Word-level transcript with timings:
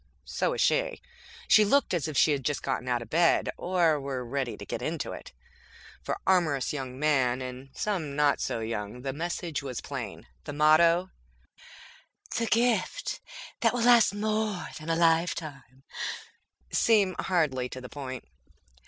So 0.25 0.49
was 0.49 0.61
she. 0.61 0.99
She 1.47 1.63
looked 1.63 1.93
as 1.93 2.07
if 2.07 2.17
she 2.17 2.31
had 2.31 2.43
just 2.43 2.63
gotten 2.63 2.87
out 2.87 3.03
of 3.03 3.11
bed, 3.11 3.49
or 3.55 3.99
were 4.01 4.25
ready 4.25 4.57
to 4.57 4.65
get 4.65 4.81
into 4.81 5.11
it. 5.11 5.31
For 6.01 6.17
amorous 6.25 6.73
young 6.73 6.97
men, 6.97 7.39
and 7.39 7.69
some 7.75 8.15
not 8.15 8.41
so 8.41 8.61
young, 8.61 9.03
the 9.03 9.13
message 9.13 9.61
was 9.61 9.79
plain. 9.79 10.25
The 10.45 10.53
motto, 10.53 11.11
"The 12.35 12.47
Gift 12.47 13.21
That 13.59 13.75
Will 13.75 13.83
Last 13.83 14.11
More 14.15 14.69
Than 14.79 14.89
a 14.89 14.95
Lifetime", 14.95 15.83
seemed 16.71 17.15
hardly 17.19 17.69
to 17.69 17.79
the 17.79 17.87
point. 17.87 18.23